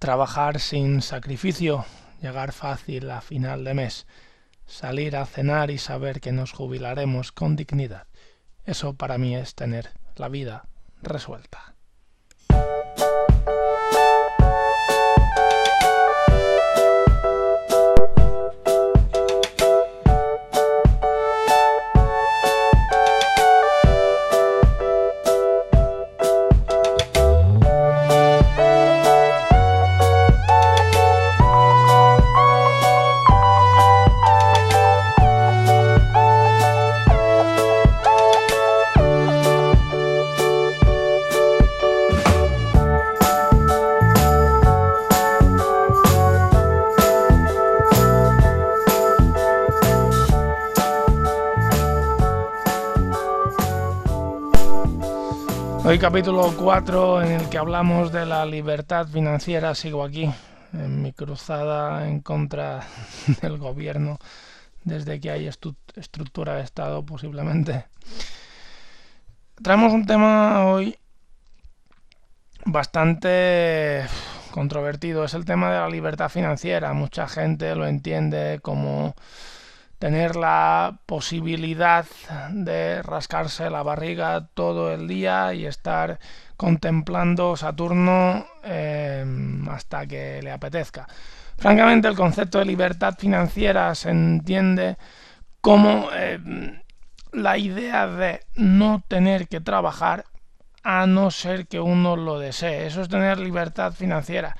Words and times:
trabajar 0.00 0.60
sin 0.60 1.02
sacrificio, 1.02 1.84
llegar 2.22 2.52
fácil 2.52 3.10
a 3.10 3.20
final 3.20 3.64
de 3.64 3.74
mes, 3.74 4.06
salir 4.64 5.14
a 5.14 5.26
cenar 5.26 5.70
y 5.70 5.76
saber 5.76 6.22
que 6.22 6.32
nos 6.32 6.52
jubilaremos 6.52 7.32
con 7.32 7.54
dignidad. 7.54 8.06
Eso 8.64 8.94
para 8.94 9.18
mí 9.18 9.36
es 9.36 9.54
tener 9.54 9.90
la 10.16 10.30
vida 10.30 10.64
resuelta. 11.02 11.69
Hoy 55.90 55.98
capítulo 55.98 56.54
4 56.56 57.22
en 57.22 57.32
el 57.32 57.48
que 57.48 57.58
hablamos 57.58 58.12
de 58.12 58.24
la 58.24 58.46
libertad 58.46 59.08
financiera. 59.08 59.74
Sigo 59.74 60.04
aquí 60.04 60.30
en 60.72 61.02
mi 61.02 61.12
cruzada 61.12 62.06
en 62.06 62.20
contra 62.20 62.86
del 63.42 63.58
gobierno 63.58 64.16
desde 64.84 65.18
que 65.18 65.32
hay 65.32 65.48
estructura 65.48 66.54
de 66.54 66.62
Estado 66.62 67.04
posiblemente. 67.04 67.86
Traemos 69.60 69.92
un 69.92 70.06
tema 70.06 70.64
hoy 70.66 70.96
bastante 72.64 74.06
controvertido. 74.52 75.24
Es 75.24 75.34
el 75.34 75.44
tema 75.44 75.72
de 75.72 75.80
la 75.80 75.88
libertad 75.88 76.28
financiera. 76.28 76.92
Mucha 76.92 77.26
gente 77.26 77.74
lo 77.74 77.84
entiende 77.84 78.60
como 78.62 79.16
tener 80.00 80.34
la 80.34 80.98
posibilidad 81.04 82.06
de 82.52 83.02
rascarse 83.02 83.68
la 83.68 83.82
barriga 83.82 84.48
todo 84.54 84.94
el 84.94 85.06
día 85.06 85.52
y 85.52 85.66
estar 85.66 86.18
contemplando 86.56 87.54
Saturno 87.54 88.46
em, 88.64 89.68
hasta 89.68 90.06
que 90.06 90.40
le 90.42 90.52
apetezca. 90.52 91.06
Francamente, 91.58 92.08
el 92.08 92.16
concepto 92.16 92.58
de 92.58 92.64
libertad 92.64 93.14
financiera 93.18 93.94
se 93.94 94.08
entiende 94.08 94.96
como 95.60 96.10
em, 96.12 96.80
la 97.32 97.58
idea 97.58 98.06
de 98.06 98.40
no 98.56 99.04
tener 99.06 99.48
que 99.48 99.60
trabajar 99.60 100.24
a 100.82 101.06
no 101.06 101.30
ser 101.30 101.66
que 101.66 101.78
uno 101.78 102.16
lo 102.16 102.38
desee. 102.38 102.86
Eso 102.86 103.02
es 103.02 103.10
tener 103.10 103.38
libertad 103.38 103.92
financiera. 103.92 104.56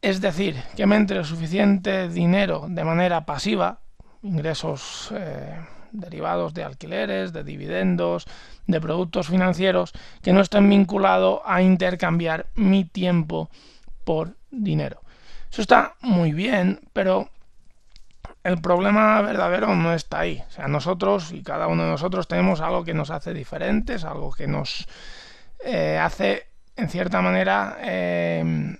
Es 0.00 0.20
decir, 0.20 0.62
que 0.76 0.86
me 0.86 0.94
entre 0.94 1.24
suficiente 1.24 2.08
dinero 2.08 2.66
de 2.68 2.84
manera 2.84 3.26
pasiva 3.26 3.80
ingresos 4.26 5.10
eh, 5.14 5.56
derivados 5.92 6.52
de 6.52 6.64
alquileres, 6.64 7.32
de 7.32 7.44
dividendos, 7.44 8.26
de 8.66 8.80
productos 8.80 9.28
financieros 9.28 9.92
que 10.22 10.32
no 10.32 10.40
estén 10.40 10.68
vinculados 10.68 11.40
a 11.44 11.62
intercambiar 11.62 12.46
mi 12.54 12.84
tiempo 12.84 13.48
por 14.04 14.36
dinero. 14.50 15.00
Eso 15.50 15.62
está 15.62 15.94
muy 16.00 16.32
bien, 16.32 16.80
pero 16.92 17.30
el 18.42 18.60
problema 18.60 19.20
verdadero 19.22 19.74
no 19.74 19.92
está 19.92 20.20
ahí. 20.20 20.42
O 20.48 20.50
sea, 20.50 20.68
nosotros 20.68 21.32
y 21.32 21.42
cada 21.42 21.68
uno 21.68 21.84
de 21.84 21.90
nosotros 21.90 22.28
tenemos 22.28 22.60
algo 22.60 22.84
que 22.84 22.94
nos 22.94 23.10
hace 23.10 23.32
diferentes, 23.32 24.04
algo 24.04 24.32
que 24.32 24.46
nos 24.46 24.86
eh, 25.64 25.98
hace, 25.98 26.46
en 26.76 26.88
cierta 26.88 27.22
manera, 27.22 27.78
eh, 27.80 28.76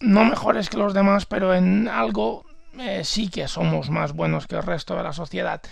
no 0.00 0.24
mejores 0.24 0.70
que 0.70 0.76
los 0.76 0.94
demás, 0.94 1.26
pero 1.26 1.54
en 1.54 1.88
algo 1.88 2.44
eh, 2.78 3.02
sí 3.04 3.28
que 3.28 3.48
somos 3.48 3.90
más 3.90 4.12
buenos 4.12 4.46
que 4.46 4.56
el 4.56 4.62
resto 4.62 4.96
de 4.96 5.02
la 5.02 5.12
sociedad. 5.12 5.62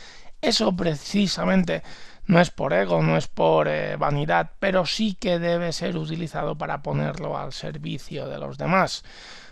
Eso 0.40 0.74
precisamente 0.76 1.82
no 2.26 2.40
es 2.40 2.50
por 2.50 2.72
ego, 2.72 3.02
no 3.02 3.16
es 3.16 3.28
por 3.28 3.68
eh, 3.68 3.96
vanidad, 3.96 4.52
pero 4.58 4.84
sí 4.84 5.14
que 5.14 5.38
debe 5.38 5.72
ser 5.72 5.96
utilizado 5.96 6.56
para 6.56 6.82
ponerlo 6.82 7.38
al 7.38 7.52
servicio 7.52 8.28
de 8.28 8.38
los 8.38 8.58
demás. 8.58 9.04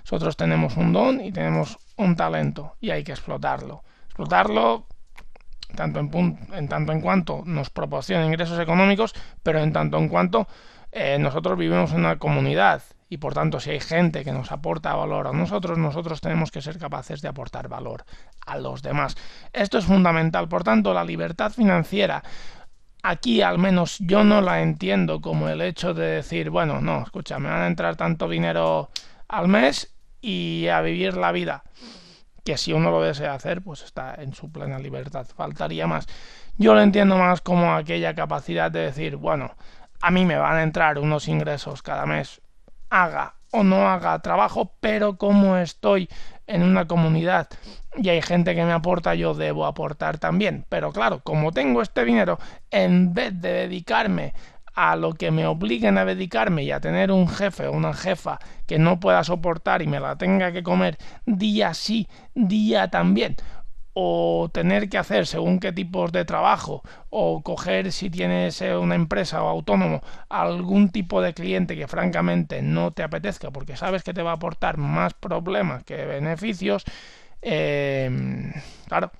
Nosotros 0.05 0.37
tenemos 0.37 0.77
un 0.77 0.93
don 0.93 1.21
y 1.21 1.33
tenemos 1.33 1.79
un 1.97 2.17
talento 2.17 2.77
y 2.81 2.91
hay 2.91 3.05
que 3.05 3.13
explotarlo. 3.13 3.83
Explotarlo 4.07 4.87
tanto 5.75 6.01
en, 6.01 6.39
en 6.53 6.69
tanto 6.69 6.93
en 6.93 7.01
cuanto 7.01 7.43
nos 7.47 7.71
proporciona 7.71 8.27
ingresos 8.27 8.59
económicos, 8.59 9.15
pero 9.43 9.61
en 9.61 9.73
tanto 9.73 9.99
en 9.99 10.09
cuanto 10.09 10.47
eh, 10.93 11.19
nosotros 11.19 11.59
vivimos 11.59 11.93
en 11.93 12.01
una 12.01 12.19
comunidad 12.19 12.83
y 13.09 13.19
por 13.19 13.35
tanto 13.35 13.61
si 13.61 13.71
hay 13.71 13.81
gente 13.81 14.25
que 14.25 14.33
nos 14.33 14.53
aporta 14.53 14.95
valor 14.95 15.27
a 15.27 15.33
nosotros, 15.33 15.79
nosotros 15.79 16.21
tenemos 16.21 16.51
que 16.51 16.63
ser 16.63 16.79
capaces 16.79 17.21
de 17.23 17.29
aportar 17.29 17.69
valor 17.69 18.05
a 18.47 18.57
los 18.59 18.83
demás. 18.83 19.17
Esto 19.53 19.79
es 19.79 19.85
fundamental, 19.85 20.49
por 20.49 20.65
tanto 20.65 20.95
la 20.95 21.05
libertad 21.05 21.53
financiera 21.53 22.23
aquí 23.05 23.43
al 23.43 23.59
menos 23.59 23.99
yo 24.01 24.25
no 24.25 24.41
la 24.41 24.63
entiendo 24.63 25.21
como 25.21 25.49
el 25.49 25.61
hecho 25.61 25.95
de 25.95 26.07
decir, 26.07 26.51
bueno, 26.51 26.81
no, 26.81 27.03
escucha, 27.03 27.39
me 27.39 27.51
van 27.51 27.61
a 27.61 27.67
entrar 27.67 27.97
tanto 27.97 28.29
dinero 28.29 28.91
al 29.29 29.47
mes 29.47 29.95
y 30.21 30.69
a 30.69 30.81
vivir 30.81 31.17
la 31.17 31.31
vida. 31.31 31.63
Que 32.45 32.57
si 32.57 32.73
uno 32.73 32.91
lo 32.91 33.03
desea 33.03 33.35
hacer, 33.35 33.63
pues 33.63 33.83
está 33.83 34.15
en 34.15 34.35
su 34.35 34.51
plena 34.51 34.79
libertad. 34.79 35.27
Faltaría 35.35 35.87
más. 35.87 36.07
Yo 36.57 36.75
lo 36.75 36.81
entiendo 36.81 37.17
más 37.17 37.41
como 37.41 37.75
aquella 37.75 38.15
capacidad 38.15 38.71
de 38.71 38.81
decir, 38.81 39.17
bueno, 39.17 39.55
a 40.01 40.11
mí 40.11 40.25
me 40.25 40.37
van 40.37 40.57
a 40.57 40.63
entrar 40.63 40.99
unos 40.99 41.29
ingresos 41.29 41.83
cada 41.83 42.07
mes 42.07 42.41
haga 42.95 43.35
o 43.51 43.63
no 43.63 43.89
haga 43.89 44.19
trabajo, 44.21 44.73
pero 44.81 45.17
como 45.17 45.57
estoy 45.57 46.09
en 46.47 46.63
una 46.63 46.87
comunidad 46.87 47.49
y 47.97 48.09
hay 48.09 48.23
gente 48.23 48.55
que 48.55 48.65
me 48.65 48.73
aporta, 48.73 49.15
yo 49.15 49.35
debo 49.35 49.67
aportar 49.67 50.19
también. 50.19 50.67
Pero 50.69 50.93
claro, 50.93 51.21
como 51.21 51.53
tengo 51.53 51.81
este 51.81 52.05
dinero, 52.05 52.39
en 52.71 53.15
vez 53.15 53.41
de 53.41 53.53
dedicarme 53.53 54.35
a 54.75 54.97
lo 54.97 55.13
que 55.13 55.31
me 55.31 55.47
obliguen 55.47 55.99
a 55.99 56.05
dedicarme 56.05 56.65
y 56.65 56.73
a 56.73 56.81
tener 56.81 57.13
un 57.13 57.29
jefe 57.29 57.69
o 57.69 57.73
una 57.73 57.95
jefa 57.95 58.41
que 58.67 58.79
no 58.79 58.99
pueda 58.99 59.23
soportar 59.23 59.83
y 59.83 59.87
me 59.87 60.01
la 60.01 60.17
tenga 60.17 60.51
que 60.51 60.65
comer 60.65 60.99
día 61.27 61.75
sí, 61.75 62.09
día 62.35 62.89
también, 62.89 63.37
o 63.95 64.51
tener 64.53 64.89
que 64.89 64.99
hacer 64.99 65.27
según 65.27 65.61
qué 65.61 65.73
tipos 65.73 66.11
de 66.11 66.25
trabajo 66.25 66.83
o 67.11 67.43
coger 67.43 67.93
si 67.93 68.11
tienes 68.11 68.61
eh, 68.61 68.77
una 68.77 68.97
empresa 68.97 69.43
o 69.43 69.49
autónomo 69.49 70.03
algún 70.29 70.91
tipo 70.91 71.23
de 71.23 71.33
cliente 71.33 71.77
que 71.77 71.87
francamente 71.87 72.61
no 72.61 72.91
te 72.93 73.05
apetezca 73.05 73.53
porque 73.53 73.77
sabes 73.77 74.03
que 74.03 74.13
te 74.13 74.23
va 74.23 74.33
a 74.33 74.35
aportar 74.35 74.79
más 74.79 75.15
problemas 75.15 75.85
que 75.85 76.05
beneficios 76.05 76.85
em, 77.41 78.53
claro 78.89 79.13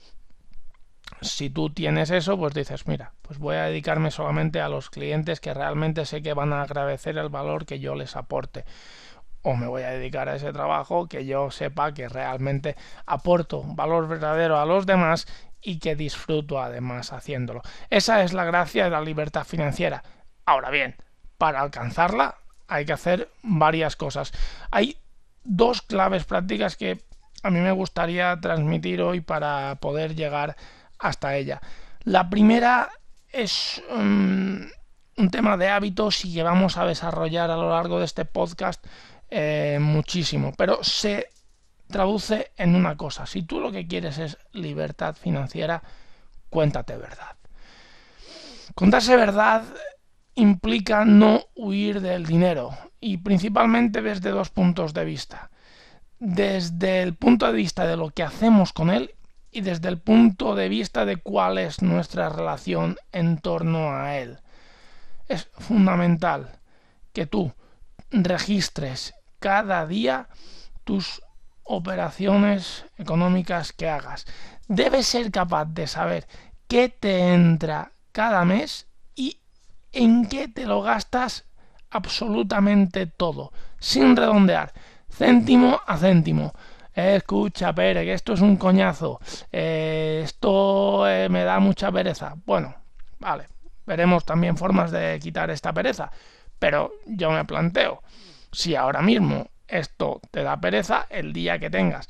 si 1.21 1.51
tú 1.51 1.71
tienes 1.71 2.11
eso 2.11 2.37
pues 2.37 2.53
dices 2.53 2.89
mira 2.89 3.13
pues 3.23 3.39
voy 3.39 3.55
a 3.57 3.65
dedicarme 3.65 4.11
solamente 4.11 4.61
a 4.61 4.69
los 4.69 4.91
clientes 4.91 5.39
que 5.39 5.55
realmente 5.55 6.05
sé 6.05 6.21
que 6.21 6.35
van 6.35 6.53
a 6.53 6.63
agradecer 6.63 7.17
el 7.17 7.29
valor 7.29 7.65
que 7.65 7.79
yo 7.79 7.95
les 7.95 8.17
aporte 8.17 8.65
o 9.45 9.55
me 9.55 9.67
voy 9.67 9.83
a 9.83 9.91
dedicar 9.91 10.29
a 10.29 10.37
ese 10.37 10.53
trabajo 10.53 11.07
que 11.07 11.27
yo 11.27 11.51
sepa 11.51 11.93
que 11.93 12.09
realmente 12.09 12.77
aporto 13.07 13.63
valor 13.63 14.09
verdadero 14.09 14.59
a 14.59 14.67
los 14.67 14.87
demás 14.87 15.27
y 15.61 15.79
que 15.79 15.95
disfruto 15.95 16.61
además 16.61 17.13
haciéndolo. 17.13 17.63
Esa 17.91 18.23
es 18.23 18.33
la 18.33 18.45
gracia 18.45 18.85
de 18.85 18.91
la 18.91 19.03
libertad 19.03 19.45
financiera. 19.45 20.03
Ahora 20.47 20.71
bien, 20.71 20.97
para 21.39 21.61
alcanzarla 21.61 22.37
hay 22.69 22.87
que 22.87 22.95
hacer 22.95 23.31
varias 23.43 23.97
cosas. 23.97 24.33
Hay 24.71 24.97
dos 25.45 25.83
claves 25.83 26.25
prácticas 26.25 26.77
que 26.77 27.03
a 27.43 27.51
mí 27.51 27.61
me 27.61 27.73
gustaría 27.73 28.39
transmitir 28.41 29.03
hoy 29.03 29.21
para 29.21 29.77
poder 29.77 30.15
llegar 30.15 30.57
hasta 30.99 31.37
ella. 31.37 31.61
La 32.03 32.31
primera 32.31 32.91
es 33.31 33.83
um, 33.91 34.61
un 35.17 35.31
tema 35.31 35.57
de 35.59 35.69
hábitos 35.69 36.25
y 36.25 36.35
que 36.35 36.43
vamos 36.43 36.79
a 36.79 36.87
desarrollar 36.87 37.51
a 37.51 37.57
lo 37.57 37.71
largo 37.71 37.99
de 37.99 38.07
este 38.07 38.25
podcast 38.25 38.85
eh, 39.37 39.81
muchísimo, 39.81 40.53
pero 40.57 40.85
se 40.85 41.29
traduce 41.89 42.53
en 42.57 42.77
una 42.77 42.97
cosa. 42.97 43.27
Si 43.27 43.43
tú 43.43 43.59
lo 43.59 43.73
que 43.73 43.89
quieres 43.89 44.19
es 44.19 44.39
libertad 44.53 45.17
financiera, 45.17 45.83
cuéntate 46.51 46.97
verdad. 46.97 47.35
Contarse 48.77 49.17
verdad 49.17 49.65
implica 50.37 51.05
no 51.05 51.47
huir 51.57 52.01
del 52.01 52.27
dinero 52.27 52.79
y 53.01 53.17
principalmente 53.17 54.03
desde 54.03 54.31
dos 54.31 54.51
puntos 54.51 54.95
de 54.95 55.05
vista. 55.05 55.51
Desde 56.21 57.03
el 57.03 57.17
punto 57.17 57.47
de 57.47 57.55
vista 57.55 57.89
de 57.89 57.97
lo 57.97 58.11
que 58.11 58.23
hacemos 58.23 58.73
con 58.73 58.89
él 58.89 59.17
y 59.51 59.63
desde 59.63 59.89
el 59.89 59.99
punto 59.99 60.55
de 60.55 60.69
vista 60.69 61.05
de 61.05 61.17
cuál 61.17 61.59
es 61.59 61.83
nuestra 61.83 62.29
relación 62.29 62.99
en 63.11 63.39
torno 63.39 63.97
a 63.97 64.17
él. 64.17 64.39
Es 65.27 65.49
fundamental 65.59 66.61
que 67.13 67.27
tú 67.27 67.53
registres 68.13 69.13
cada 69.45 69.87
día 69.87 70.29
tus 70.85 71.21
operaciones 71.65 72.87
económicas 72.97 73.75
que 73.75 73.91
hagas. 73.91 74.25
Debes 74.69 75.07
ser 75.07 75.31
capaz 75.31 75.67
de 75.67 75.87
saber 75.87 76.27
qué 76.67 76.89
te 76.89 77.35
entra 77.35 77.93
cada 78.13 78.47
mes 78.47 78.87
y 79.15 79.37
en 79.93 80.31
qué 80.31 80.49
te 80.49 80.65
lo 80.65 80.81
gastas 80.81 81.45
absolutamente 81.91 83.07
todo, 83.07 83.53
sin 83.79 84.17
redondear, 84.17 84.73
céntimo 85.11 85.79
a 85.87 85.99
céntimo. 85.99 86.55
Escucha, 86.95 87.75
Pere, 87.75 88.03
que 88.03 88.15
esto 88.15 88.33
es 88.33 88.41
un 88.41 88.57
coñazo. 88.57 89.21
Eh, 89.53 90.23
esto 90.25 91.07
eh, 91.07 91.29
me 91.29 91.45
da 91.45 91.59
mucha 91.61 91.93
pereza. 91.93 92.35
Bueno, 92.47 92.75
vale, 93.19 93.47
veremos 93.85 94.25
también 94.25 94.57
formas 94.57 94.91
de 94.91 95.19
quitar 95.21 95.51
esta 95.51 95.71
pereza. 95.71 96.11
Pero 96.59 96.93
yo 97.05 97.31
me 97.31 97.45
planteo, 97.45 98.01
si 98.55 98.75
ahora 98.75 99.03
mismo 99.03 99.49
esto 99.69 100.21
te 100.31 100.43
da 100.43 100.61
pereza, 100.61 101.07
el 101.11 101.33
día 101.33 101.59
que 101.59 101.71
tengas 101.71 102.09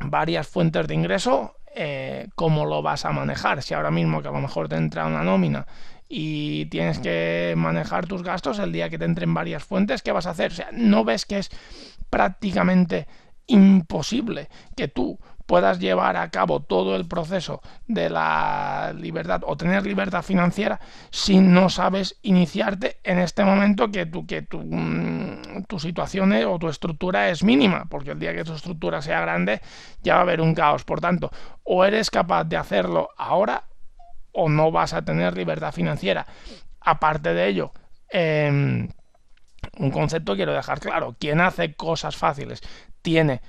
varias 0.00 0.48
fuentes 0.48 0.86
de 0.88 0.94
ingreso, 0.94 1.56
eh, 1.74 2.28
¿cómo 2.34 2.66
lo 2.66 2.82
vas 2.82 3.04
a 3.04 3.12
manejar? 3.12 3.62
Si 3.62 3.74
ahora 3.74 3.90
mismo 3.90 4.22
que 4.22 4.28
a 4.28 4.32
lo 4.32 4.40
mejor 4.40 4.68
te 4.68 4.76
entra 4.76 5.06
una 5.06 5.22
nómina 5.22 5.66
y 6.08 6.66
tienes 6.66 6.98
que 6.98 7.54
manejar 7.56 8.06
tus 8.06 8.22
gastos 8.22 8.58
el 8.58 8.72
día 8.72 8.90
que 8.90 8.98
te 8.98 9.04
entren 9.04 9.32
varias 9.32 9.64
fuentes, 9.64 10.02
¿qué 10.02 10.12
vas 10.12 10.26
a 10.26 10.30
hacer? 10.30 10.52
O 10.52 10.54
sea, 10.54 10.68
¿no 10.72 11.04
ves 11.04 11.24
que 11.24 11.38
es 11.38 11.50
prácticamente 12.10 13.06
imposible 13.46 14.48
que 14.76 14.88
tú 14.88 15.18
puedas 15.52 15.80
llevar 15.80 16.16
a 16.16 16.30
cabo 16.30 16.60
todo 16.60 16.96
el 16.96 17.06
proceso 17.06 17.60
de 17.86 18.08
la 18.08 18.94
libertad 18.96 19.42
o 19.44 19.54
tener 19.54 19.84
libertad 19.84 20.22
financiera 20.22 20.80
si 21.10 21.40
no 21.40 21.68
sabes 21.68 22.18
iniciarte 22.22 22.96
en 23.04 23.18
este 23.18 23.44
momento 23.44 23.90
que 23.90 24.06
tu, 24.06 24.26
que 24.26 24.40
tu, 24.40 24.62
mm, 24.64 25.64
tu 25.68 25.78
situación 25.78 26.32
o 26.46 26.58
tu 26.58 26.70
estructura 26.70 27.28
es 27.28 27.44
mínima, 27.44 27.84
porque 27.90 28.12
el 28.12 28.18
día 28.18 28.34
que 28.34 28.44
tu 28.44 28.54
estructura 28.54 29.02
sea 29.02 29.20
grande 29.20 29.60
ya 30.02 30.14
va 30.14 30.20
a 30.20 30.22
haber 30.22 30.40
un 30.40 30.54
caos. 30.54 30.84
Por 30.84 31.02
tanto, 31.02 31.30
o 31.64 31.84
eres 31.84 32.08
capaz 32.08 32.44
de 32.44 32.56
hacerlo 32.56 33.10
ahora 33.18 33.64
o 34.32 34.48
no 34.48 34.72
vas 34.72 34.94
a 34.94 35.04
tener 35.04 35.36
libertad 35.36 35.72
financiera. 35.72 36.26
Aparte 36.80 37.34
de 37.34 37.46
ello, 37.46 37.72
em, 38.08 38.88
un 39.76 39.90
concepto 39.90 40.34
quiero 40.34 40.54
dejar 40.54 40.80
claro, 40.80 41.14
quien 41.20 41.42
hace 41.42 41.74
cosas 41.74 42.16
fáciles 42.16 42.62
tiene 43.02 43.42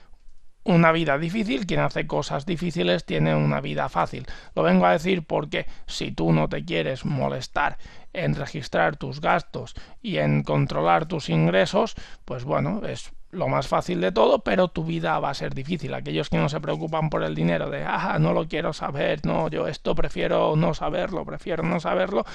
una 0.64 0.92
vida 0.92 1.18
difícil, 1.18 1.66
quien 1.66 1.82
hace 1.82 2.08
cosas 2.08 2.46
difíciles 2.46 3.06
tiene 3.06 3.36
una 3.36 3.62
vida 3.62 3.90
fácil. 3.90 4.26
Lo 4.56 4.64
vengo 4.64 4.86
a 4.86 4.92
decir 4.92 5.24
porque 5.24 5.66
si 5.86 6.12
tú 6.12 6.32
no 6.32 6.48
te 6.48 6.64
quieres 6.64 7.06
molestar 7.06 7.78
en 8.14 8.36
registrar 8.36 8.96
tus 8.96 9.20
gastos 9.22 9.76
y 10.02 10.18
en 10.18 10.44
controlar 10.44 11.06
tus 11.06 11.30
ingresos, 11.30 11.96
pues 12.26 12.44
bueno, 12.44 12.82
es 12.86 13.12
lo 13.34 13.48
más 13.48 13.68
fácil 13.68 14.00
de 14.00 14.12
todo, 14.12 14.40
pero 14.40 14.68
tu 14.68 14.84
vida 14.84 15.20
va 15.20 15.32
a 15.32 15.34
ser 15.34 15.54
difícil. 15.54 15.94
Aquellos 15.94 16.30
que 16.30 16.38
no 16.38 16.50
se 16.50 16.62
preocupan 16.62 17.10
por 17.10 17.24
el 17.24 17.36
dinero, 17.36 17.70
de, 17.70 17.84
ah, 17.84 18.18
no 18.20 18.34
lo 18.34 18.48
quiero 18.48 18.74
saber, 18.74 19.26
no, 19.26 19.50
yo 19.50 19.68
esto 19.68 19.96
prefiero 19.96 20.56
no 20.56 20.74
saberlo, 20.74 21.26
prefiero 21.26 21.64
no 21.64 21.80
saberlo, 21.80 22.26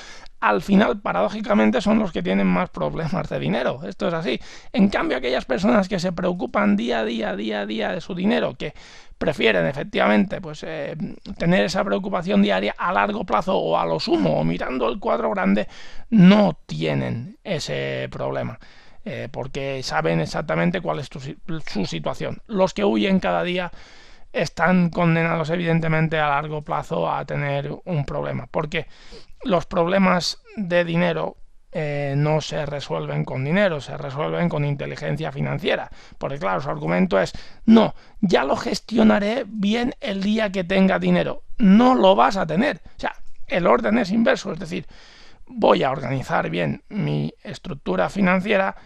al 0.40 0.62
final, 0.62 1.00
paradójicamente, 1.00 1.80
son 1.80 1.98
los 1.98 2.12
que 2.12 2.22
tienen 2.22 2.46
más 2.46 2.70
problemas 2.70 3.28
de 3.28 3.38
dinero. 3.38 3.80
Esto 3.84 4.08
es 4.08 4.14
así. 4.14 4.40
En 4.72 4.88
cambio, 4.88 5.16
aquellas 5.16 5.44
personas 5.44 5.88
que 5.88 5.98
se 5.98 6.12
preocupan 6.12 6.76
día 6.76 7.00
a 7.00 7.04
día, 7.04 7.34
día 7.36 7.60
a 7.60 7.66
día 7.66 7.92
de 7.92 8.00
su 8.00 8.14
dinero, 8.14 8.54
que 8.54 8.74
prefieren 9.18 9.66
efectivamente 9.66 10.40
pues 10.40 10.62
eh, 10.62 10.96
tener 11.36 11.64
esa 11.64 11.82
preocupación 11.84 12.40
diaria 12.40 12.74
a 12.78 12.92
largo 12.92 13.24
plazo 13.24 13.56
o 13.56 13.76
a 13.76 13.84
lo 13.84 13.98
sumo 13.98 14.38
o 14.38 14.44
mirando 14.44 14.88
el 14.88 15.00
cuadro 15.00 15.30
grande 15.30 15.66
no 16.08 16.56
tienen 16.66 17.36
ese 17.42 18.08
problema 18.12 18.60
eh, 19.10 19.31
porque 19.31 19.82
saben 19.82 20.20
exactamente 20.20 20.82
cuál 20.82 20.99
es 20.99 21.08
su 21.08 21.87
situación. 21.87 22.43
Los 22.46 22.75
que 22.75 22.84
huyen 22.84 23.20
cada 23.20 23.43
día 23.43 23.72
están 24.34 24.90
condenados 24.90 25.49
evidentemente 25.49 26.19
a 26.19 26.28
largo 26.28 26.60
plazo 26.60 27.10
a 27.10 27.25
tener 27.25 27.75
un 27.87 28.05
problema, 28.05 28.49
porque 28.50 28.87
los 29.44 29.64
problemas 29.64 30.43
de 30.56 30.84
dinero 30.84 31.38
eh, 31.72 32.16
no 32.19 32.43
se 32.43 32.66
resuelven 32.66 33.25
con 33.25 33.46
dinero, 33.46 33.81
se 33.81 33.96
resuelven 33.96 34.50
con 34.50 34.66
inteligencia 34.66 35.32
financiera. 35.32 35.90
Porque 36.19 36.38
claro, 36.38 36.60
su 36.60 36.69
argumento 36.69 37.19
es, 37.19 37.32
no, 37.64 37.94
ya 38.20 38.44
lo 38.44 38.56
gestionaré 38.56 39.44
bien 39.46 39.94
el 40.02 40.22
día 40.22 40.52
que 40.52 40.64
tenga 40.64 40.99
dinero. 40.99 41.44
No 41.56 41.94
lo 41.94 42.14
vas 42.14 42.37
a 42.37 42.46
tener. 42.46 42.82
O 42.84 43.00
sea, 43.00 43.14
el 43.46 43.66
orden 43.66 43.96
es 43.96 44.10
inverso, 44.10 44.52
es 44.52 44.58
decir, 44.58 44.87
voy 45.46 45.82
a 45.82 45.90
organizar 45.90 46.50
bien 46.50 46.82
mi 46.90 47.32
estructura 47.43 48.10
financiera 48.10 48.76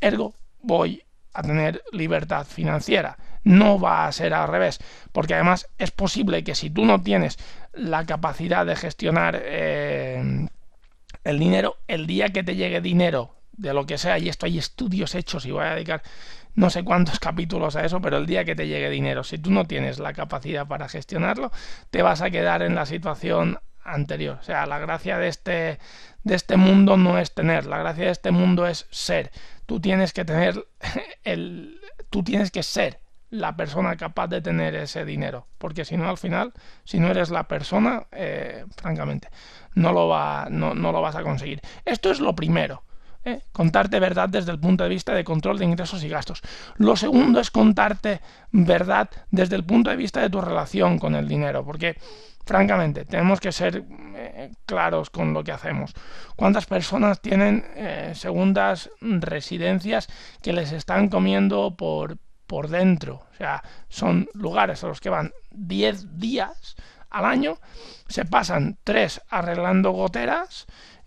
Ergo, 0.00 0.34
voy 0.60 1.02
a 1.32 1.42
tener 1.42 1.82
libertad 1.92 2.46
financiera. 2.46 3.18
No 3.44 3.78
va 3.78 4.06
a 4.06 4.12
ser 4.12 4.34
al 4.34 4.48
revés, 4.48 4.80
porque 5.12 5.34
además 5.34 5.68
es 5.78 5.90
posible 5.90 6.42
que 6.42 6.54
si 6.54 6.70
tú 6.70 6.84
no 6.84 7.00
tienes 7.00 7.38
la 7.72 8.04
capacidad 8.04 8.66
de 8.66 8.74
gestionar 8.74 9.40
eh, 9.40 10.48
el 11.24 11.38
dinero, 11.38 11.76
el 11.86 12.06
día 12.06 12.30
que 12.30 12.42
te 12.42 12.56
llegue 12.56 12.80
dinero 12.80 13.36
de 13.52 13.72
lo 13.72 13.86
que 13.86 13.98
sea, 13.98 14.18
y 14.18 14.28
esto 14.28 14.46
hay 14.46 14.58
estudios 14.58 15.14
hechos 15.14 15.46
y 15.46 15.52
voy 15.52 15.64
a 15.64 15.74
dedicar 15.74 16.02
no 16.54 16.70
sé 16.70 16.82
cuántos 16.82 17.20
capítulos 17.20 17.76
a 17.76 17.84
eso, 17.84 18.00
pero 18.00 18.16
el 18.16 18.26
día 18.26 18.44
que 18.44 18.56
te 18.56 18.66
llegue 18.66 18.90
dinero, 18.90 19.22
si 19.22 19.38
tú 19.38 19.50
no 19.50 19.66
tienes 19.66 19.98
la 19.98 20.12
capacidad 20.12 20.66
para 20.66 20.88
gestionarlo, 20.88 21.52
te 21.90 22.02
vas 22.02 22.22
a 22.22 22.30
quedar 22.30 22.62
en 22.62 22.74
la 22.74 22.86
situación 22.86 23.58
anterior. 23.86 24.38
O 24.40 24.42
sea, 24.42 24.66
la 24.66 24.78
gracia 24.78 25.18
de 25.18 25.28
este, 25.28 25.78
de 26.24 26.34
este 26.34 26.56
mundo 26.56 26.96
no 26.96 27.18
es 27.18 27.34
tener, 27.34 27.66
la 27.66 27.78
gracia 27.78 28.06
de 28.06 28.10
este 28.10 28.30
mundo 28.30 28.66
es 28.66 28.86
ser 28.90 29.30
tú 29.66 29.80
tienes 29.80 30.12
que 30.12 30.24
tener 30.24 30.66
el, 31.24 31.80
tú 32.10 32.22
tienes 32.22 32.50
que 32.50 32.62
ser 32.62 33.00
la 33.28 33.56
persona 33.56 33.96
capaz 33.96 34.28
de 34.28 34.40
tener 34.40 34.76
ese 34.76 35.04
dinero, 35.04 35.48
porque 35.58 35.84
si 35.84 35.96
no 35.96 36.08
al 36.08 36.16
final, 36.16 36.52
si 36.84 37.00
no 37.00 37.08
eres 37.08 37.30
la 37.30 37.48
persona, 37.48 38.06
eh, 38.12 38.64
francamente, 38.76 39.28
no 39.74 39.92
lo, 39.92 40.06
va, 40.08 40.46
no, 40.48 40.74
no, 40.74 40.92
lo 40.92 41.02
vas 41.02 41.16
a 41.16 41.22
conseguir. 41.22 41.60
Esto 41.84 42.10
es 42.12 42.20
lo 42.20 42.34
primero. 42.36 42.84
¿Eh? 43.26 43.42
Contarte 43.52 44.00
verdad 44.00 44.28
desde 44.30 44.52
el 44.52 44.58
punto 44.58 44.84
de 44.84 44.90
vista 44.90 45.12
de 45.12 45.24
control 45.24 45.58
de 45.58 45.66
ingresos 45.66 46.02
y 46.02 46.08
gastos. 46.08 46.40
Lo 46.76 46.96
segundo 46.96 47.40
es 47.40 47.50
contarte 47.50 48.20
verdad 48.52 49.10
desde 49.30 49.56
el 49.56 49.64
punto 49.64 49.90
de 49.90 49.96
vista 49.96 50.20
de 50.20 50.30
tu 50.30 50.40
relación 50.40 50.98
con 50.98 51.14
el 51.14 51.28
dinero, 51.28 51.64
porque 51.64 51.96
francamente, 52.46 53.04
tenemos 53.04 53.40
que 53.40 53.50
ser 53.50 53.84
eh, 54.14 54.52
claros 54.64 55.10
con 55.10 55.34
lo 55.34 55.42
que 55.42 55.52
hacemos. 55.52 55.92
¿Cuántas 56.36 56.66
personas 56.66 57.20
tienen 57.20 57.66
eh, 57.74 58.12
segundas 58.14 58.88
residencias 59.00 60.08
que 60.42 60.52
les 60.52 60.70
están 60.70 61.08
comiendo 61.08 61.76
por, 61.76 62.18
por 62.46 62.68
dentro? 62.68 63.26
O 63.32 63.36
sea, 63.36 63.64
son 63.88 64.28
lugares 64.32 64.84
a 64.84 64.86
los 64.86 65.00
que 65.00 65.10
van 65.10 65.32
10 65.50 66.18
días 66.18 66.76
al 67.10 67.24
año, 67.24 67.58
se 68.08 68.24
pasan 68.24 68.78
3 68.84 69.22
arreglando 69.28 69.90
goteras 69.90 70.66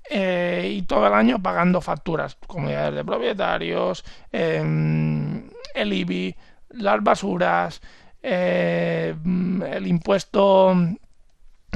eh, 0.09 0.69
y 0.77 0.81
todo 0.83 1.07
el 1.07 1.13
año 1.13 1.41
pagando 1.41 1.81
facturas, 1.81 2.37
comunidades 2.47 2.95
de 2.95 3.05
propietarios, 3.05 4.03
em, 4.31 5.49
el 5.75 5.93
IBI, 5.93 6.35
las 6.69 7.03
basuras, 7.03 7.81
el 8.21 9.87
impuesto 9.87 10.75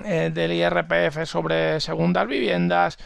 eh, 0.03 0.31
del 0.33 0.51
IRPF 0.51 1.25
sobre 1.25 1.79
segundas 1.79 2.27
viviendas. 2.27 2.97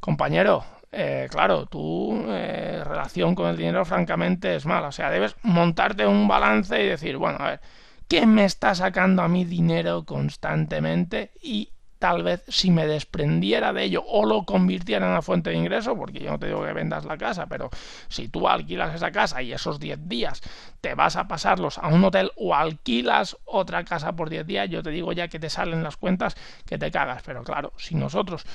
Compañero, 0.00 0.64
eh, 0.90 1.28
claro, 1.30 1.66
tu 1.66 2.24
eh, 2.28 2.82
relación 2.84 3.34
con 3.34 3.48
el 3.48 3.56
dinero 3.56 3.84
francamente 3.84 4.56
es 4.56 4.66
mala. 4.66 4.88
O 4.88 4.92
sea, 4.92 5.10
debes 5.10 5.36
montarte 5.42 6.06
un 6.06 6.26
balance 6.26 6.82
y 6.82 6.86
decir, 6.88 7.16
bueno, 7.16 7.38
a 7.40 7.50
ver, 7.50 7.60
¿qué 8.08 8.26
me 8.26 8.44
está 8.44 8.74
sacando 8.74 9.22
a 9.22 9.28
mí 9.28 9.44
dinero 9.44 10.04
constantemente? 10.04 11.32
Y 11.42 11.70
tal 12.06 12.22
vez 12.22 12.44
si 12.46 12.70
me 12.70 12.86
desprendiera 12.86 13.72
de 13.72 13.82
ello 13.82 14.04
o 14.06 14.24
lo 14.24 14.44
convirtiera 14.44 15.04
en 15.04 15.10
una 15.10 15.22
fuente 15.22 15.50
de 15.50 15.56
ingreso, 15.56 15.96
porque 15.96 16.20
yo 16.20 16.30
no 16.30 16.38
te 16.38 16.46
digo 16.46 16.64
que 16.64 16.72
vendas 16.72 17.04
la 17.04 17.18
casa, 17.18 17.46
pero 17.46 17.68
si 18.06 18.28
tú 18.28 18.48
alquilas 18.48 18.94
esa 18.94 19.10
casa 19.10 19.42
y 19.42 19.52
esos 19.52 19.80
10 19.80 20.08
días 20.08 20.40
te 20.80 20.94
vas 20.94 21.16
a 21.16 21.26
pasarlos 21.26 21.78
a 21.78 21.88
un 21.88 22.04
hotel 22.04 22.30
o 22.36 22.54
alquilas 22.54 23.36
otra 23.44 23.82
casa 23.82 24.14
por 24.14 24.30
10 24.30 24.46
días, 24.46 24.70
yo 24.70 24.84
te 24.84 24.90
digo 24.90 25.12
ya 25.12 25.26
que 25.26 25.40
te 25.40 25.50
salen 25.50 25.82
las 25.82 25.96
cuentas 25.96 26.36
que 26.64 26.78
te 26.78 26.92
cagas. 26.92 27.24
Pero 27.26 27.42
claro, 27.42 27.72
si 27.76 27.96
nosotros 27.96 28.46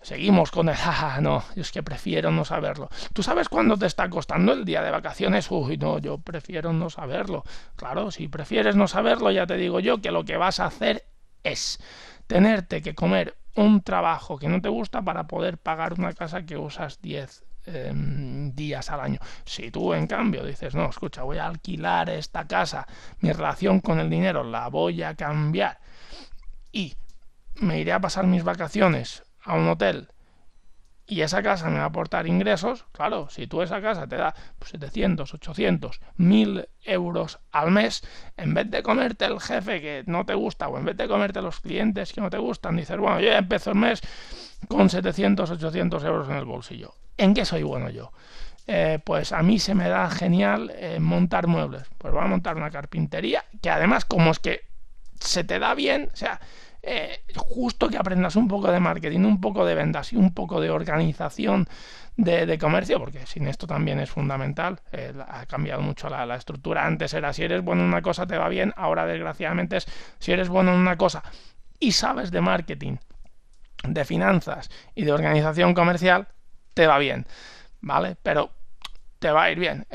seguimos 0.00 0.52
con 0.52 0.68
el, 0.68 0.76
ah, 0.84 1.18
no, 1.20 1.42
es 1.56 1.72
que 1.72 1.82
prefiero 1.82 2.30
no 2.30 2.44
saberlo. 2.44 2.90
¿Tú 3.12 3.24
sabes 3.24 3.48
cuándo 3.48 3.76
te 3.76 3.86
está 3.86 4.08
costando 4.08 4.52
el 4.52 4.64
día 4.64 4.82
de 4.82 4.92
vacaciones? 4.92 5.50
Uy, 5.50 5.78
no, 5.78 5.98
yo 5.98 6.18
prefiero 6.18 6.72
no 6.72 6.90
saberlo. 6.90 7.42
Claro, 7.74 8.12
si 8.12 8.28
prefieres 8.28 8.76
no 8.76 8.86
saberlo, 8.86 9.32
ya 9.32 9.48
te 9.48 9.56
digo 9.56 9.80
yo 9.80 10.00
que 10.00 10.12
lo 10.12 10.24
que 10.24 10.36
vas 10.36 10.60
a 10.60 10.66
hacer 10.66 11.06
es 11.42 11.80
tenerte 12.26 12.82
que 12.82 12.94
comer 12.94 13.36
un 13.56 13.82
trabajo 13.82 14.38
que 14.38 14.48
no 14.48 14.60
te 14.60 14.68
gusta 14.68 15.02
para 15.02 15.26
poder 15.26 15.58
pagar 15.58 15.94
una 15.94 16.12
casa 16.12 16.44
que 16.44 16.56
usas 16.56 17.00
10 17.00 17.44
em, 17.66 18.52
días 18.54 18.90
al 18.90 19.00
año. 19.00 19.20
Si 19.44 19.70
tú 19.70 19.94
en 19.94 20.06
cambio 20.06 20.44
dices, 20.44 20.74
no, 20.74 20.88
escucha, 20.88 21.22
voy 21.22 21.38
a 21.38 21.46
alquilar 21.46 22.10
esta 22.10 22.46
casa, 22.46 22.86
mi 23.20 23.32
relación 23.32 23.80
con 23.80 24.00
el 24.00 24.10
dinero 24.10 24.42
la 24.42 24.68
voy 24.68 25.02
a 25.02 25.14
cambiar 25.14 25.78
y 26.72 26.94
me 27.56 27.78
iré 27.78 27.92
a 27.92 28.00
pasar 28.00 28.26
mis 28.26 28.42
vacaciones 28.42 29.22
a 29.44 29.54
un 29.54 29.68
hotel 29.68 30.08
y 31.06 31.20
esa 31.20 31.42
casa 31.42 31.68
me 31.68 31.78
va 31.78 31.84
a 31.84 31.88
aportar 31.88 32.26
ingresos, 32.26 32.86
claro, 32.92 33.28
si 33.28 33.46
tú 33.46 33.60
esa 33.60 33.82
casa 33.82 34.06
te 34.06 34.16
da 34.16 34.34
700, 34.64 35.34
800, 35.34 36.00
1000 36.16 36.68
euros 36.82 37.40
al 37.52 37.70
mes, 37.70 38.02
en 38.36 38.54
vez 38.54 38.70
de 38.70 38.82
comerte 38.82 39.26
el 39.26 39.40
jefe 39.40 39.80
que 39.80 40.04
no 40.06 40.24
te 40.24 40.34
gusta 40.34 40.68
o 40.68 40.78
en 40.78 40.86
vez 40.86 40.96
de 40.96 41.06
comerte 41.06 41.42
los 41.42 41.60
clientes 41.60 42.12
que 42.12 42.20
no 42.20 42.30
te 42.30 42.38
gustan, 42.38 42.76
dices, 42.76 42.96
bueno, 42.96 43.20
yo 43.20 43.28
ya 43.28 43.38
empiezo 43.38 43.70
el 43.70 43.76
mes 43.76 44.00
con 44.68 44.88
700, 44.88 45.50
800 45.50 46.04
euros 46.04 46.28
en 46.28 46.36
el 46.36 46.44
bolsillo. 46.46 46.94
¿En 47.18 47.34
qué 47.34 47.44
soy 47.44 47.62
bueno 47.62 47.90
yo? 47.90 48.10
Eh, 48.66 48.98
pues 49.04 49.32
a 49.32 49.42
mí 49.42 49.58
se 49.58 49.74
me 49.74 49.88
da 49.88 50.08
genial 50.08 50.72
eh, 50.74 50.98
montar 51.00 51.46
muebles. 51.46 51.82
Pues 51.98 52.14
voy 52.14 52.24
a 52.24 52.28
montar 52.28 52.56
una 52.56 52.70
carpintería 52.70 53.44
que 53.60 53.68
además 53.68 54.06
como 54.06 54.30
es 54.30 54.38
que 54.38 54.62
se 55.20 55.44
te 55.44 55.58
da 55.58 55.74
bien, 55.74 56.10
o 56.12 56.16
sea, 56.16 56.40
eh, 56.86 57.24
justo 57.36 57.88
que 57.88 57.96
aprendas 57.96 58.36
un 58.36 58.46
poco 58.46 58.70
de 58.70 58.80
marketing, 58.80 59.20
un 59.20 59.40
poco 59.40 59.64
de 59.64 59.74
ventas 59.74 60.12
y 60.12 60.16
un 60.16 60.34
poco 60.34 60.60
de 60.60 60.70
organización 60.70 61.66
de, 62.16 62.58
comercio, 62.58 62.98
porque 62.98 63.26
sin 63.26 63.48
esto 63.48 63.66
también 63.66 64.00
es 64.00 64.10
fundamental. 64.10 64.80
Ha 65.26 65.46
cambiado 65.46 65.80
mucho 65.80 66.08
la, 66.08 66.34
estructura. 66.36 66.86
Antes 66.86 67.14
era 67.14 67.32
si 67.32 67.42
eres 67.42 67.62
bueno 67.62 67.82
en 67.82 67.88
una 67.88 68.02
cosa 68.02 68.26
te 68.26 68.36
va 68.36 68.48
bien, 68.48 68.72
ahora 68.76 69.06
desgraciadamente 69.06 69.78
es 69.78 69.86
si 70.18 70.32
eres 70.32 70.48
bueno 70.48 70.72
en 70.72 70.78
una 70.78 70.96
cosa 70.96 71.22
y 71.80 71.92
sabes 71.92 72.30
de 72.30 72.40
marketing, 72.40 72.96
de 73.82 74.04
finanzas 74.04 74.70
y 74.94 75.04
de 75.04 75.12
organización 75.12 75.74
comercial, 75.74 76.28
te 76.74 76.86
va 76.86 76.98
bien, 76.98 77.26
¿vale? 77.80 78.16
Pero 78.22 78.50
te 79.18 79.30
va 79.30 79.44
a 79.44 79.50
ir 79.50 79.58
bien. 79.58 79.86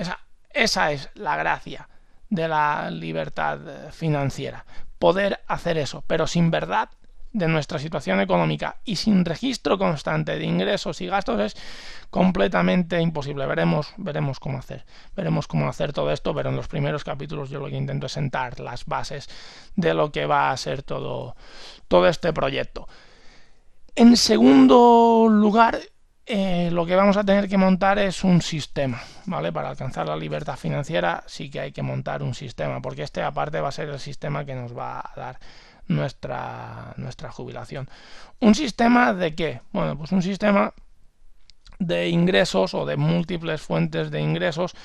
Esa 0.53 0.91
es 0.91 1.09
la 1.13 1.37
gracia 1.37 1.87
de 2.29 2.47
la 2.47 2.89
libertad 2.91 3.59
eh, 3.67 3.91
financiera 3.91 4.65
poder 4.99 5.39
hacer 5.47 5.77
eso, 5.77 6.03
pero 6.05 6.27
sin 6.27 6.51
verdad 6.51 6.89
de 7.31 7.47
nuestra 7.47 7.79
situación 7.79 8.19
económica 8.19 8.77
y 8.85 8.95
sin 8.95 9.23
registro 9.23 9.77
constante 9.77 10.37
de 10.37 10.45
ingresos 10.45 10.99
y 11.01 11.07
gastos 11.07 11.39
es 11.39 11.55
completamente 12.09 12.99
imposible. 12.99 13.45
Veremos, 13.45 13.93
veremos 13.97 14.39
cómo 14.39 14.57
hacer. 14.57 14.85
Veremos 15.15 15.47
cómo 15.47 15.69
hacer 15.69 15.93
todo 15.93 16.11
esto, 16.11 16.33
pero 16.33 16.49
en 16.49 16.55
los 16.55 16.67
primeros 16.67 17.03
capítulos 17.03 17.49
yo 17.49 17.59
lo 17.59 17.67
que 17.67 17.77
intento 17.77 18.07
es 18.07 18.13
sentar 18.13 18.59
las 18.59 18.85
bases 18.85 19.29
de 19.75 19.93
lo 19.93 20.11
que 20.11 20.25
va 20.25 20.51
a 20.51 20.57
ser 20.57 20.81
todo, 20.81 21.35
todo 21.87 22.07
este 22.07 22.33
proyecto. 22.33 22.87
En 23.95 24.17
segundo 24.17 25.27
lugar, 25.29 25.79
eh, 26.31 26.69
lo 26.71 26.85
que 26.85 26.95
vamos 26.95 27.17
a 27.17 27.23
tener 27.23 27.49
que 27.49 27.57
montar 27.57 27.97
es 27.97 28.23
un 28.23 28.43
sistema, 28.43 29.01
¿vale? 29.25 29.51
Para 29.51 29.69
alcanzar 29.69 30.07
la 30.07 30.15
libertad 30.15 30.57
financiera 30.57 31.23
sí 31.25 31.49
que 31.49 31.59
hay 31.59 31.71
que 31.71 31.81
montar 31.81 32.21
un 32.21 32.35
sistema, 32.35 32.83
porque 32.83 33.01
este 33.01 33.23
aparte 33.23 33.59
va 33.59 33.69
a 33.69 33.71
ser 33.71 33.89
el 33.89 33.99
sistema 33.99 34.45
que 34.45 34.53
nos 34.53 34.77
va 34.77 34.99
a 34.99 35.11
dar 35.15 35.39
nuestra, 35.87 36.93
nuestra 36.97 37.31
jubilación. 37.31 37.89
¿Un 38.41 38.53
sistema 38.53 39.11
de 39.13 39.33
qué? 39.33 39.61
Bueno, 39.71 39.97
pues 39.97 40.11
un 40.11 40.21
sistema 40.21 40.71
de 41.79 42.09
ingresos 42.09 42.75
o 42.75 42.85
de 42.85 42.95
múltiples 42.95 43.59
fuentes 43.59 44.11
de 44.11 44.21
ingresos 44.21 44.75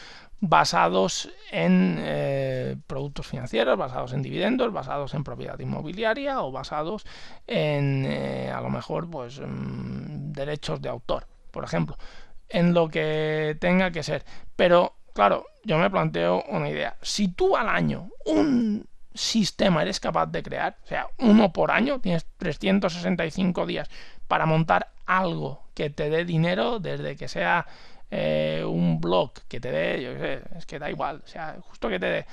basados 0.40 1.28
en 1.52 1.98
eh, 1.98 2.76
productos 2.86 3.26
financieros, 3.26 3.76
basados 3.76 4.14
en 4.14 4.22
dividendos, 4.22 4.72
basados 4.72 5.12
en 5.12 5.24
propiedad 5.24 5.58
inmobiliaria 5.58 6.40
o 6.40 6.50
basados 6.52 7.04
en, 7.46 8.06
eh, 8.06 8.50
a 8.50 8.62
lo 8.62 8.70
mejor, 8.70 9.10
pues, 9.10 9.40
mm, 9.40 10.32
derechos 10.32 10.80
de 10.80 10.88
autor 10.88 11.33
por 11.54 11.64
ejemplo, 11.64 11.96
en 12.48 12.74
lo 12.74 12.88
que 12.88 13.56
tenga 13.60 13.92
que 13.92 14.02
ser. 14.02 14.24
Pero, 14.56 14.96
claro, 15.14 15.46
yo 15.64 15.78
me 15.78 15.88
planteo 15.88 16.42
una 16.48 16.68
idea. 16.68 16.96
Si 17.00 17.28
tú 17.28 17.56
al 17.56 17.68
año 17.68 18.10
un 18.26 18.86
sistema 19.14 19.82
eres 19.82 20.00
capaz 20.00 20.26
de 20.26 20.42
crear, 20.42 20.76
o 20.82 20.86
sea, 20.88 21.06
uno 21.18 21.52
por 21.52 21.70
año, 21.70 22.00
tienes 22.00 22.26
365 22.38 23.66
días 23.66 23.88
para 24.26 24.46
montar 24.46 24.90
algo 25.06 25.62
que 25.74 25.90
te 25.90 26.10
dé 26.10 26.24
dinero, 26.24 26.80
desde 26.80 27.14
que 27.14 27.28
sea 27.28 27.66
eh, 28.10 28.64
un 28.66 29.00
blog 29.00 29.32
que 29.48 29.60
te 29.60 29.70
dé, 29.70 30.02
yo 30.02 30.18
sé, 30.18 30.42
es 30.56 30.66
que 30.66 30.80
da 30.80 30.90
igual, 30.90 31.22
o 31.24 31.28
sea, 31.28 31.56
justo 31.60 31.88
que 31.88 32.00
te 32.00 32.06
dé, 32.06 32.26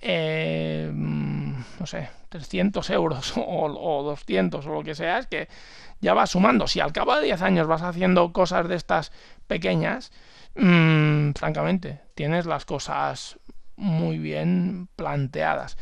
eh, 0.00 0.90
no 0.92 1.86
sé, 1.86 2.08
300 2.28 2.88
euros 2.90 3.34
o, 3.36 3.66
o 3.66 4.02
200 4.02 4.66
o 4.66 4.72
lo 4.72 4.82
que 4.82 4.94
sea, 4.94 5.18
es 5.18 5.26
que 5.26 5.48
ya 6.00 6.14
vas 6.14 6.30
sumando. 6.30 6.66
Si 6.66 6.80
al 6.80 6.92
cabo 6.92 7.14
de 7.16 7.24
10 7.24 7.42
años 7.42 7.66
vas 7.66 7.82
haciendo 7.82 8.32
cosas 8.32 8.68
de 8.68 8.76
estas 8.76 9.12
pequeñas, 9.46 10.12
mmm, 10.54 11.32
francamente, 11.32 12.00
tienes 12.14 12.46
las 12.46 12.64
cosas 12.64 13.38
muy 13.76 14.18
bien 14.18 14.88
planteadas. 14.94 15.76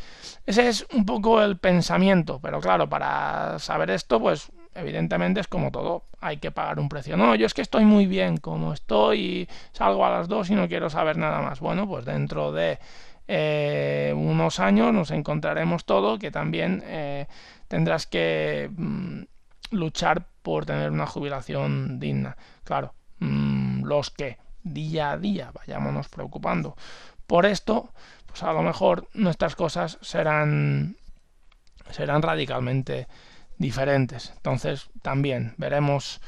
Ese 0.47 0.69
es 0.69 0.87
un 0.93 1.05
poco 1.05 1.43
el 1.43 1.59
pensamiento, 1.59 2.41
pero 2.41 2.61
claro, 2.61 2.89
para 2.89 3.59
saber 3.59 3.91
esto, 3.91 4.21
pues 4.21 4.53
evidentemente 4.75 5.41
es 5.41 5.49
como 5.49 5.73
todo, 5.73 6.05
hay 6.21 6.37
que 6.37 6.53
pagar 6.53 6.79
un 6.79 6.89
precio. 6.89 7.17
No, 7.17 7.35
yo 7.35 7.47
es 7.47 7.55
que 7.55 7.63
estoy 7.63 7.85
muy 7.85 8.07
bien 8.07 8.37
como 8.37 8.73
estoy 8.73 9.49
salgo 9.73 10.07
a 10.07 10.11
las 10.11 10.29
dos 10.29 10.49
y 10.51 10.55
no 10.55 10.69
quiero 10.69 10.91
saber 10.91 11.17
nada 11.17 11.43
más. 11.43 11.59
Bueno, 11.61 11.89
pues 11.89 12.05
dentro 12.05 12.53
de 12.53 12.79
eh, 13.29 14.13
unos 14.17 14.59
años 14.59 14.93
nos 14.93 15.11
encontraremos 15.11 15.85
todo 15.85 16.19
que 16.19 16.31
también 16.31 16.83
eh, 16.87 17.27
tendrás 17.69 18.07
que... 18.07 18.71
Mm, 18.77 19.23
luchar 19.71 20.27
por 20.43 20.67
tener 20.67 20.91
una 20.91 21.07
jubilación 21.07 21.99
digna. 21.99 22.37
Claro, 22.65 22.95
mm, 23.19 23.85
los 23.85 24.11
que 24.11 24.39
día 24.63 25.13
a 25.13 25.19
día 25.19 25.51
vayámonos 25.53 26.09
preocupando 26.09 26.77
por 27.27 27.47
esto, 27.47 27.93
pues 28.27 28.43
a 28.43 28.53
lo 28.53 28.63
mejor 28.63 29.09
nuestras 29.15 29.57
cosas 29.57 29.99
serán 30.01 30.97
serán 31.91 32.23
radicalmente 32.23 33.09
diferentes. 33.57 34.33
Entonces, 34.37 34.91
también 35.03 35.55
veremos 35.57 36.21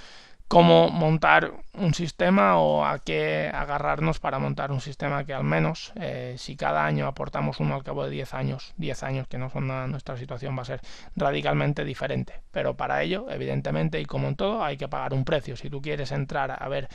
cómo 0.50 0.88
montar 0.88 1.52
un 1.74 1.94
sistema 1.94 2.58
o 2.58 2.84
a 2.84 2.98
qué 2.98 3.48
agarrarnos 3.54 4.18
para 4.18 4.40
montar 4.40 4.72
un 4.72 4.80
sistema 4.80 5.24
que 5.24 5.32
al 5.32 5.44
menos 5.44 5.92
eh, 5.94 6.34
si 6.38 6.56
cada 6.56 6.84
año 6.84 7.06
aportamos 7.06 7.60
uno 7.60 7.76
al 7.76 7.84
cabo 7.84 8.02
de 8.02 8.10
10 8.10 8.34
años, 8.34 8.74
10 8.76 9.02
años 9.04 9.28
que 9.28 9.38
no 9.38 9.48
son 9.48 9.68
nada, 9.68 9.86
nuestra 9.86 10.16
situación 10.16 10.58
va 10.58 10.62
a 10.62 10.64
ser 10.64 10.80
radicalmente 11.14 11.84
diferente. 11.84 12.40
Pero 12.50 12.76
para 12.76 13.00
ello, 13.04 13.30
evidentemente, 13.30 14.00
y 14.00 14.06
como 14.06 14.26
en 14.26 14.34
todo, 14.34 14.64
hay 14.64 14.76
que 14.76 14.88
pagar 14.88 15.14
un 15.14 15.24
precio. 15.24 15.54
Si 15.54 15.70
tú 15.70 15.80
quieres 15.80 16.10
entrar 16.10 16.60
a 16.60 16.68
ver 16.68 16.88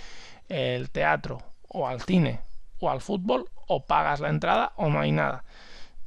el 0.50 0.90
teatro 0.90 1.42
o 1.70 1.88
al 1.88 2.02
cine 2.02 2.42
o 2.82 2.90
al 2.90 3.00
fútbol, 3.00 3.50
o 3.68 3.86
pagas 3.86 4.20
la 4.20 4.32
entrada 4.32 4.74
o 4.76 4.90
no 4.90 5.00
hay 5.00 5.14
nada. 5.14 5.46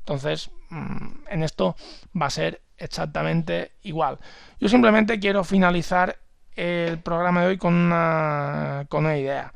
Entonces, 0.01 0.51
mm, 0.69 1.29
en 1.31 1.43
esto 1.43 1.77
va 2.15 2.27
a 2.27 2.31
ser 2.31 2.61
exactamente 2.77 3.73
igual. 3.85 4.19
Yo 4.61 4.69
simplemente 4.69 5.19
quiero 5.19 5.45
finalizar 5.45 6.19
el 6.59 6.99
programa 6.99 7.43
de 7.43 7.47
hoy 7.47 7.57
con 7.57 7.73
una, 7.73 8.87
con 8.89 9.05
una 9.05 9.17
idea. 9.17 9.55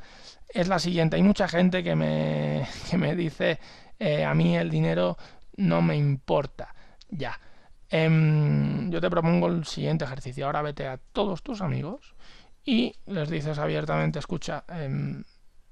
Es 0.49 0.69
la 0.69 0.79
siguiente. 0.79 1.17
Hay 1.17 1.23
mucha 1.25 1.49
gente 1.49 1.83
que 1.83 1.97
me, 1.97 2.67
que 2.91 2.97
me 2.97 3.17
dice, 3.17 3.59
eh, 3.99 4.25
a 4.25 4.35
mí 4.35 4.57
el 4.57 4.71
dinero 4.71 5.17
no 5.57 5.83
me 5.83 5.97
importa. 5.97 6.75
Ya. 7.11 7.39
Em, 7.91 8.89
yo 8.91 9.01
te 9.01 9.11
propongo 9.11 9.49
el 9.49 9.65
siguiente 9.67 10.05
ejercicio. 10.05 10.47
Ahora 10.47 10.63
vete 10.63 10.87
a 10.87 10.97
todos 10.97 11.43
tus 11.43 11.61
amigos 11.61 12.15
y 12.65 12.95
les 13.07 13.29
dices 13.29 13.59
abiertamente, 13.59 14.21
escucha, 14.21 14.65
em, 14.69 15.25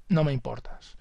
no 0.09 0.25
me 0.25 0.33
importas. 0.33 0.97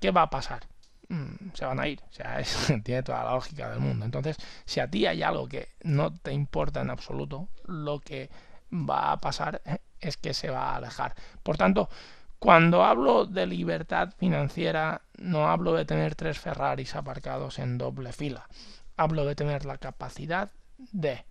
¿Qué 0.00 0.10
va 0.10 0.22
a 0.22 0.30
pasar? 0.30 0.66
Mm, 1.08 1.52
se 1.54 1.64
van 1.64 1.80
a 1.80 1.88
ir. 1.88 2.02
O 2.06 2.12
sea, 2.12 2.42
tiene 2.84 3.02
toda 3.02 3.24
la 3.24 3.32
lógica 3.32 3.70
del 3.70 3.80
mundo. 3.80 4.04
Entonces, 4.04 4.36
si 4.66 4.80
a 4.80 4.90
ti 4.90 5.06
hay 5.06 5.22
algo 5.22 5.48
que 5.48 5.68
no 5.82 6.12
te 6.12 6.32
importa 6.34 6.82
en 6.82 6.90
absoluto, 6.90 7.48
lo 7.64 8.00
que 8.00 8.28
va 8.74 9.12
a 9.12 9.20
pasar 9.20 9.62
es 10.00 10.16
que 10.16 10.34
se 10.34 10.50
va 10.50 10.70
a 10.70 10.76
alejar. 10.76 11.14
Por 11.42 11.56
tanto, 11.56 11.88
cuando 12.38 12.84
hablo 12.84 13.24
de 13.24 13.46
libertad 13.46 14.12
financiera, 14.18 15.02
no 15.16 15.48
hablo 15.48 15.72
de 15.72 15.84
tener 15.84 16.14
tres 16.14 16.38
Ferraris 16.38 16.94
aparcados 16.94 17.58
en 17.58 17.78
doble 17.78 18.12
fila. 18.12 18.48
Hablo 18.96 19.24
de 19.24 19.34
tener 19.34 19.64
la 19.64 19.78
capacidad 19.78 20.50
de 20.92 21.24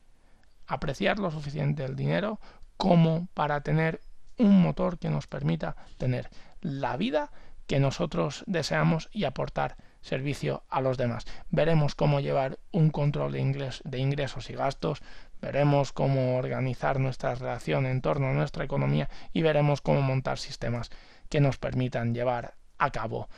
apreciar 0.66 1.20
lo 1.20 1.30
suficiente 1.30 1.86
el 1.86 1.96
dinero 1.96 2.40
como 2.78 3.28
para 3.34 3.62
tener 3.62 4.02
un 4.38 4.62
motor 4.62 4.98
que 4.98 5.10
nos 5.10 5.28
permita 5.28 5.76
tener 5.98 6.30
la 6.62 6.98
vida 6.98 7.32
que 7.68 7.80
nosotros 7.80 8.44
deseamos 8.48 9.10
y 9.12 9.26
aportar 9.26 9.78
servicio 10.04 10.64
a 10.70 10.82
los 10.82 10.98
demás. 10.98 11.26
Veremos 11.50 11.96
cómo 11.96 12.20
llevar 12.20 12.60
un 12.72 12.92
control 12.92 13.32
de, 13.32 13.98
ingresos 14.00 14.50
y 14.50 14.54
gastos, 14.54 15.02
veremos 15.42 15.92
cómo 15.92 16.38
organizar 16.38 17.00
nuestra 17.00 17.34
relación 17.34 17.86
en 17.86 18.02
torno 18.02 18.28
a 18.28 18.34
nuestra 18.34 18.66
economía 18.66 19.10
y 19.32 19.42
veremos 19.42 19.82
cómo 19.82 20.02
montar 20.02 20.38
sistemas 20.38 20.92
que 21.30 21.42
nos 21.42 21.58
permitan 21.58 22.14
llevar 22.14 22.54
a 22.78 22.92
cabo 22.92 23.30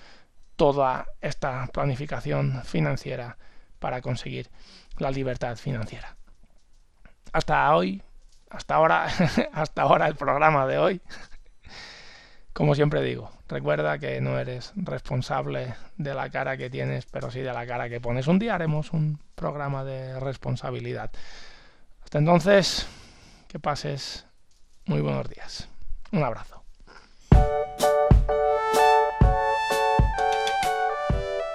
toda 0.55 1.07
esta 1.22 1.67
planificación 1.67 2.62
financiera 2.63 3.38
para 3.79 4.01
conseguir 4.01 4.50
la 4.98 5.12
libertad 5.12 5.57
financiera. 5.57 6.17
Hasta 7.31 7.75
hoy, 7.75 8.01
hasta 8.50 8.75
ahora, 8.75 9.07
hasta 9.53 9.81
ahora 9.84 10.07
el 10.07 10.15
programa 10.15 10.65
de 10.65 10.77
hoy. 10.77 11.01
Como 12.56 12.74
siempre 12.74 13.02
digo, 13.02 13.30
recuerda 13.50 14.00
que 14.00 14.22
no 14.22 14.40
eres 14.40 14.72
responsable 14.78 15.76
de 15.98 16.14
la 16.14 16.30
cara 16.30 16.56
que 16.56 16.70
tienes, 16.70 17.06
pero 17.06 17.30
sí 17.30 17.42
de 17.42 17.52
la 17.52 17.68
cara 17.68 17.90
que 17.90 18.00
pones. 18.00 18.28
Un 18.28 18.40
día 18.40 18.56
haremos 18.56 18.94
un 18.94 19.20
programa 19.36 19.84
de 19.84 20.18
responsabilidad. 20.22 21.12
Hasta 22.02 22.18
entonces, 22.18 22.88
que 23.50 23.60
pases 23.60 24.26
muy 24.86 25.02
buenos 25.02 25.28
días. 25.28 25.68
Un 26.14 26.24
abrazo. 26.24 26.64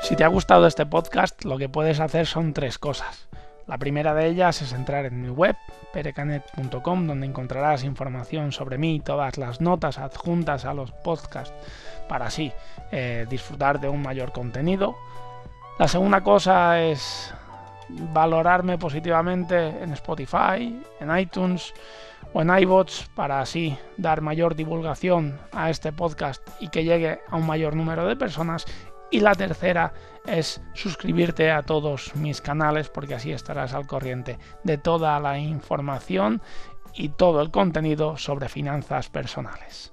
Si 0.03 0.17
te 0.17 0.25
ha 0.25 0.29
gustado 0.29 0.67
este 0.67 0.85
podcast, 0.85 1.47
lo 1.47 1.57
que 1.57 1.71
puedes 1.71 1.99
hacer 1.99 2.27
son 2.27 2.53
tres 2.53 2.79
cosas. 2.79 3.30
La 3.71 3.79
primera 3.79 4.15
de 4.15 4.27
ellas 4.27 4.63
es 4.63 4.73
entrar 4.73 5.07
en 5.07 5.23
mi 5.23 5.29
web, 5.29 5.57
perecanet.com, 5.93 7.07
donde 7.07 7.25
encontrarás 7.25 7.85
información 7.85 8.51
sobre 8.51 8.79
mí 8.79 8.97
y 8.97 9.01
todas 9.01 9.39
las 9.39 9.61
notas 9.61 9.99
adjuntas 9.99 10.65
a 10.65 10.75
los 10.75 10.91
podcasts 10.91 11.55
para 12.09 12.27
así 12.27 12.53
eh, 12.91 13.29
disfrutar 13.31 13.79
de 13.79 13.89
un 13.89 14.03
mayor 14.03 14.33
contenido. 14.33 14.97
La 15.79 15.87
segunda 15.87 16.21
cosa 16.21 16.83
es 16.83 17.33
valorarme 18.13 18.77
positivamente 18.77 19.69
en 19.69 19.93
Spotify, 19.93 20.83
en 20.99 21.17
iTunes 21.17 21.73
o 22.33 22.43
en 22.43 22.51
iBots 22.51 23.09
para 23.15 23.41
así 23.41 23.79
dar 23.97 24.21
mayor 24.21 24.57
divulgación 24.57 25.39
a 25.53 25.71
este 25.71 25.93
podcast 25.93 26.43
y 26.59 26.71
que 26.71 26.83
llegue 26.83 27.21
a 27.29 27.37
un 27.37 27.47
mayor 27.47 27.77
número 27.77 28.05
de 28.05 28.17
personas. 28.17 28.67
Y 29.13 29.21
la 29.21 29.37
tercera 29.37 29.93
es 30.27 30.63
suscribirte 30.75 31.51
a 31.51 31.63
todos 31.63 32.15
mis 32.17 32.41
canales 32.41 32.89
porque 32.89 33.15
así 33.15 33.33
estarás 33.33 33.75
al 33.75 33.87
corriente 33.87 34.39
de 34.65 34.79
toda 34.79 35.19
la 35.21 35.39
información 35.39 36.43
y 36.95 37.11
todo 37.11 37.41
el 37.41 37.51
contenido 37.51 38.17
sobre 38.17 38.49
finanzas 38.49 39.09
personales. 39.09 39.93